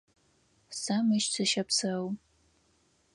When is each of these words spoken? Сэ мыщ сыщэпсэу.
Сэ 0.81 0.95
мыщ 1.05 1.25
сыщэпсэу. 1.33 2.05